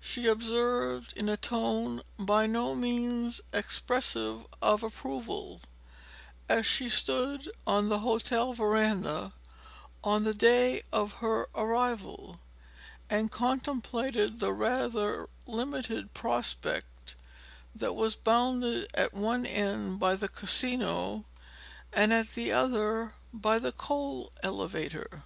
she 0.00 0.26
observed 0.26 1.12
in 1.14 1.28
a 1.28 1.36
tone 1.36 2.00
by 2.18 2.46
no 2.46 2.74
means 2.74 3.42
expressive 3.52 4.46
of 4.62 4.82
approval 4.82 5.60
as 6.48 6.64
she 6.64 6.88
stood 6.88 7.50
on 7.66 7.90
the 7.90 7.98
hotel 7.98 8.54
veranda 8.54 9.30
on 10.02 10.24
the 10.24 10.32
day 10.32 10.80
of 10.90 11.12
her 11.20 11.48
arrival, 11.54 12.40
and 13.10 13.30
contemplated 13.30 14.40
the 14.40 14.54
rather 14.54 15.28
limited 15.46 16.14
prospect 16.14 17.14
that 17.74 17.94
was 17.94 18.16
bounded 18.16 18.88
at 18.94 19.12
one 19.12 19.44
end 19.44 20.00
by 20.00 20.14
the 20.16 20.28
Casino 20.30 21.26
and 21.92 22.10
at 22.10 22.30
the 22.30 22.50
other 22.50 23.12
by 23.34 23.58
the 23.58 23.72
coal 23.72 24.32
elevator. 24.42 25.24